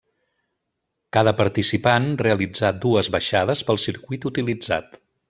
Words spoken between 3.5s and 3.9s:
pel